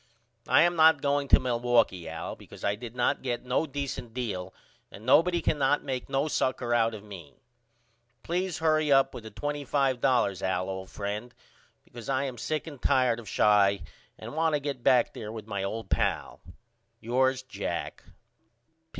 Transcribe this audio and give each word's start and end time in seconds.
I 0.47 0.63
am 0.63 0.75
not 0.75 0.99
going 1.03 1.27
to 1.27 1.39
Milwaukee 1.39 2.09
Al 2.09 2.35
because 2.35 2.63
I 2.63 2.73
did 2.73 2.95
not 2.95 3.21
get 3.21 3.45
no 3.45 3.67
decent 3.67 4.15
deal 4.15 4.51
and 4.89 5.05
nobody 5.05 5.43
cannot 5.43 5.83
make 5.83 6.09
no 6.09 6.27
sucker 6.27 6.73
out 6.73 6.95
of 6.95 7.03
me. 7.03 7.37
Please 8.23 8.57
hurry 8.57 8.91
up 8.91 9.13
with 9.13 9.25
the 9.25 9.29
$25 9.29 10.41
Al 10.41 10.69
old 10.71 10.89
friend 10.89 11.35
because 11.83 12.09
I 12.09 12.23
am 12.23 12.39
sick 12.39 12.65
and 12.65 12.81
tired 12.81 13.19
of 13.19 13.29
Chi 13.31 13.81
and 14.17 14.33
want 14.33 14.55
to 14.55 14.59
get 14.59 14.81
back 14.81 15.13
there 15.13 15.31
with 15.31 15.45
my 15.45 15.61
old 15.61 15.91
pal. 15.91 16.41
Yours, 16.99 17.43
JACK. 17.43 18.03